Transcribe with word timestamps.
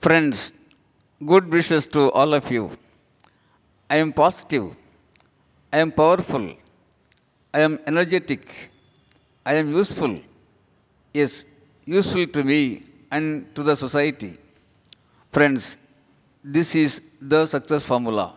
Friends, 0.00 0.52
good 1.26 1.50
wishes 1.50 1.86
to 1.88 2.10
all 2.12 2.32
of 2.32 2.50
you. 2.52 2.70
I 3.90 3.96
am 3.96 4.12
positive. 4.12 4.76
I 5.72 5.78
am 5.78 5.90
powerful. 5.90 6.54
I 7.52 7.60
am 7.60 7.80
energetic. 7.84 8.70
I 9.44 9.54
am 9.54 9.72
useful. 9.72 10.20
Yes, 11.12 11.44
useful 11.84 12.26
to 12.26 12.44
me 12.44 12.84
and 13.10 13.52
to 13.56 13.64
the 13.64 13.74
society. 13.74 14.38
Friends, 15.32 15.76
this 16.44 16.76
is 16.76 17.02
the 17.20 17.44
success 17.46 17.82
formula. 17.82 18.34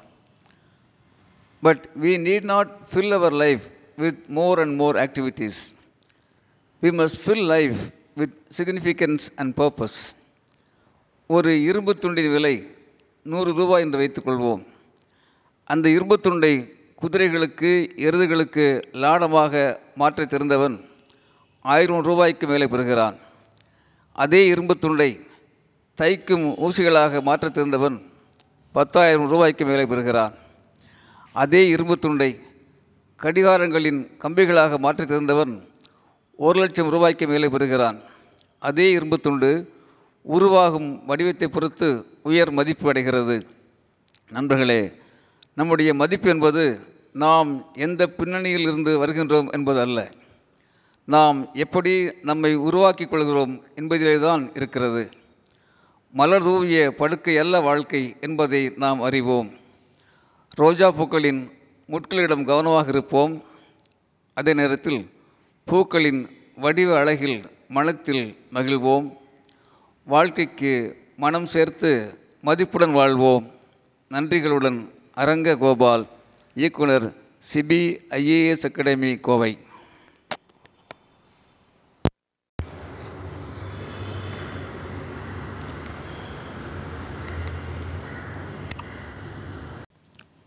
But 1.62 1.96
we 1.96 2.18
need 2.18 2.44
not 2.44 2.90
fill 2.90 3.14
our 3.14 3.30
life 3.30 3.70
with 3.98 4.28
more 4.30 4.62
and 4.62 4.76
more 4.76 4.98
activities. 4.98 5.76
We 6.82 6.90
must 6.90 7.20
fill 7.20 7.44
life 7.46 7.92
with 8.16 8.32
significance 8.50 9.30
and 9.38 9.56
purpose. 9.56 10.16
ஒரு 11.34 11.52
இரும்பு 11.62 11.94
துண்டின் 11.94 12.32
விலை 12.32 12.76
நூறு 13.24 13.54
ரூபாய் 13.54 13.82
என்று 13.82 14.00
வைத்துக்கொள்வோம். 14.00 14.64
அந்த 15.64 15.90
இரும்பு 15.90 16.20
துண்டை 16.20 16.74
குதிரைகளுக்கு 17.02 17.72
எருதுகளுக்கு 17.96 18.66
லாடமாக 18.92 19.78
மாற்றித் 19.96 20.34
திறந்தவன் 20.34 20.76
ஆயிரம் 21.62 22.04
ரூபாய்க்கு 22.04 22.48
மேலே 22.48 22.68
பெறுகிறான். 22.68 23.18
அதே 24.12 24.48
இரும்பு 24.48 24.78
துண்டை 24.78 25.20
தைக்கும் 26.02 26.46
ஊசிகளாக 26.66 27.22
மாற்ற 27.22 27.50
தெரிந்தவன் 27.50 27.98
பத்தாயிரம் 28.72 29.30
ரூபாய்க்கு 29.30 29.66
மேலே 29.66 29.86
பெறுகிறான். 29.86 30.34
அதே 31.32 31.68
இரும்பு 31.68 31.98
துண்டை 31.98 32.40
கடிகாரங்களின் 33.20 34.00
கம்பிகளாக 34.20 34.80
மாற்றித் 34.80 35.08
தெரிந்தவன் 35.08 35.54
ஒரு 36.36 36.60
லட்சம் 36.60 36.90
ரூபாய்க்கு 36.90 37.28
மேலே 37.28 37.48
பெறுகிறான். 37.48 38.02
அதே 38.60 38.92
இரும்பு 38.92 39.20
துண்டு 39.20 39.80
உருவாகும் 40.22 41.06
வடிவத்தை 41.06 41.48
பொறுத்து 41.48 42.06
உயர் 42.24 42.52
மதிப்பு 42.52 42.88
அடைகிறது. 42.88 43.48
நண்பர்களே 44.30 44.92
நம்முடைய 45.56 45.94
மதிப்பு 45.94 46.30
என்பது 46.30 46.80
நாம் 47.14 47.66
எந்த 47.74 48.08
பின்னணியில் 48.08 48.60
இருந்து 48.60 49.06
வருகின்றோம் 49.06 49.50
என்பது 49.50 49.80
அல்ல. 49.80 50.12
நாம் 51.06 51.50
எப்படி 51.54 52.12
நம்மை 52.22 52.56
உருவாக்கிக் 52.56 53.10
கொள்கிறோம் 53.10 53.64
என்பதிலே 53.76 54.20
தான் 54.20 54.52
இருக்கிறது. 54.54 55.10
மலர் 56.12 56.44
தூவிய 56.44 56.92
படுக்கை 56.92 57.38
அல்ல 57.38 57.60
வாழ்க்கை 57.60 58.16
என்பதை 58.22 58.74
நாம் 58.78 59.02
அறிவோம். 59.02 59.52
ரோஜா 60.56 60.92
பூக்களின் 60.92 61.52
முட்களிடம் 61.90 62.46
கவனமாக 62.46 62.90
இருப்போம். 62.90 63.44
அதே 64.34 64.54
நேரத்தில் 64.54 65.10
பூக்களின் 65.66 66.30
வடிவ 66.56 66.98
அழகில் 66.98 67.50
மனத்தில் 67.68 68.38
மகிழ்வோம். 68.54 69.20
வாழ்க்கைக்கு 70.12 70.72
மனம் 71.18 71.46
சேர்த்து 71.46 71.92
மதிப்புடன் 72.44 72.94
வாழ்வோம் 72.94 73.46
நன்றிகளுடன் 74.12 74.80
அரங்க 75.18 75.56
கோபால் 75.56 76.06
இயக்குனர் 76.56 77.08
CP 77.44 77.82
IAS 78.18 78.66
academy 78.70 79.12
Kovai 79.28 79.52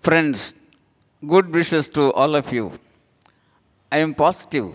friends 0.04 0.46
good 1.22 1.50
wishes 1.54 1.90
to 1.92 2.04
all 2.16 2.36
of 2.36 2.52
you 2.54 2.64
I 3.92 4.00
am 4.00 4.14
positive 4.18 4.68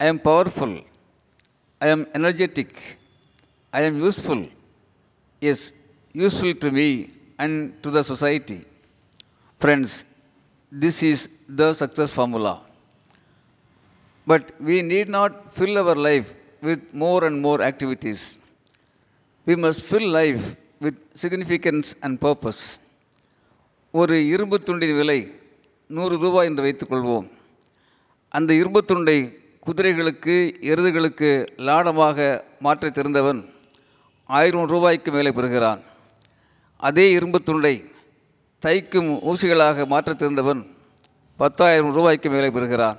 I 0.00 0.06
am 0.06 0.22
powerful 0.26 0.76
I 1.80 1.88
am 1.88 2.04
energetic 2.12 2.78
I 3.72 3.82
am 3.82 3.96
useful. 4.00 4.40
Yes, 5.42 5.72
useful 6.14 6.54
to 6.54 6.70
me 6.70 7.10
and 7.38 7.80
to 7.82 7.90
the 7.90 8.02
society. 8.02 8.64
Friends, 9.60 10.04
this 10.72 11.02
is 11.02 11.28
the 11.48 11.72
success 11.72 12.10
formula. 12.12 12.62
But 14.26 14.60
we 14.60 14.82
need 14.82 15.08
not 15.08 15.54
fill 15.54 15.78
our 15.78 15.94
life 15.94 16.34
with 16.62 16.82
more 16.92 17.24
and 17.24 17.40
more 17.40 17.60
activities. 17.62 18.38
We 19.46 19.56
must 19.56 19.84
fill 19.84 20.08
life 20.10 20.56
with 20.80 20.96
significance 21.14 21.88
and 22.02 22.20
purpose. 22.20 22.62
ஒரு 23.94 24.16
இரும்பு 24.32 24.56
துண்டின் 24.66 24.96
விலை 24.98 25.20
நூறு 25.96 26.16
ரூபாய் 26.24 26.48
என்று 26.50 26.64
வைத்துக்கொள்வோம் 26.66 27.24
அந்த 28.34 28.50
இரும்பு 28.60 28.80
துண்டை 28.90 29.16
குதிரைகளுக்கு 29.66 30.34
எருதுகளுக்கு 30.72 31.30
லாடமாக 31.68 32.28
மாற்றித் 32.66 32.96
தெரிந்தவன் 32.98 33.40
ஆயிரம் 34.30 34.66
ரூபாய்க்கு 34.66 35.10
மேலே 35.12 35.30
பெறுகிறான். 35.32 35.80
அதே 36.76 37.10
இரும்பு 37.10 37.42
துண்டை 37.42 37.84
தைக்கும் 38.66 39.10
ஊசிகளாக 39.20 39.86
மாற்றித் 39.86 40.18
தெரிந்தவன் 40.18 40.66
பத்தாயிரம் 41.36 41.92
ரூபாய்க்கு 41.92 42.30
மேலே 42.30 42.50
பெறுகிறான். 42.50 42.98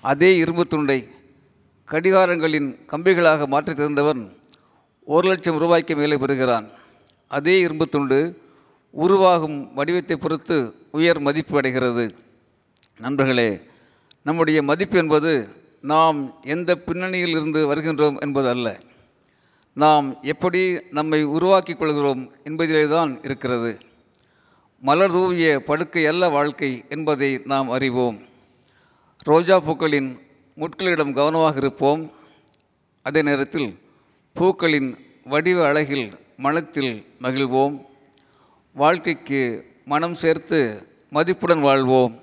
அதே 0.00 0.36
இரும்பு 0.36 0.66
துண்டை 0.66 1.08
கடிகாரங்களின் 1.90 2.68
கம்பிகளாக 2.86 3.46
மாற்றித் 3.46 3.76
தெரிந்தவன் 3.76 4.36
ஒரு 5.04 5.28
லட்சம் 5.28 5.58
ரூபாய்க்கு 5.58 5.96
மேலே 5.96 6.16
பெறுகிறான். 6.16 6.68
அதே 7.28 7.58
இரும்பு 7.58 7.86
துண்டு 7.86 8.42
உருவாகும் 8.90 9.74
வடிவத்தை 9.74 10.16
பொறுத்து 10.16 10.74
உயர் 10.90 11.20
மதிப்பு 11.20 11.56
அடைகிறது. 11.56 12.14
நண்பர்களே 12.98 13.60
நம்முடைய 14.22 14.62
மதிப்பு 14.62 14.98
என்பது 14.98 15.48
நாம் 15.80 16.34
எந்த 16.42 16.76
பின்னணியில் 16.76 17.28
இருந்து 17.28 17.74
வருகின்றோம் 17.74 18.18
என்பது 18.18 18.48
அல்ல. 18.48 18.80
நாம் 19.74 20.18
எப்படி 20.22 20.78
நம்மை 20.90 21.22
உருவாக்கி 21.22 21.74
கொள்கிறோம் 21.74 22.32
என்பதிலே 22.44 22.88
தான் 22.88 23.18
இருக்கிறது. 23.22 23.78
மலர் 24.80 25.10
தூவிய 25.10 25.58
படுக்கை 25.58 26.06
அல்ல 26.06 26.28
வாழ்க்கை 26.28 26.84
என்பதை 26.88 27.40
நாம் 27.44 27.70
அறிவோம். 27.70 28.18
ரோஜா 29.22 29.60
பூக்களின் 29.60 30.18
முட்களிடம் 30.56 31.12
கவனமாக 31.12 31.56
இருப்போம். 31.56 32.12
அதே 33.02 33.22
நேரத்தில் 33.22 33.78
பூக்களின் 34.32 34.98
வடிவ 35.24 35.66
அழகில் 35.66 36.18
மனத்தில் 36.36 37.06
மகிழ்வோம். 37.22 37.84
வாழ்க்கைக்கு 38.74 39.70
மனம் 39.84 40.14
சேர்த்து 40.14 40.88
மதிப்புடன் 41.10 41.60
வாழ்வோம். 41.60 42.18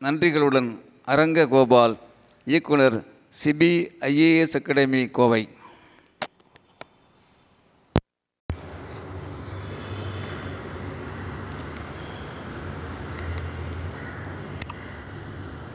நன்றிகளுடன் 0.00 0.80
அரங்க 1.04 1.46
கோபால் 1.46 1.96
இயக்குனர் 2.44 3.06
சிபிஐஏஎஸ் 3.44 4.56
அகாடமி 4.56 5.06
கோவை. 5.06 5.48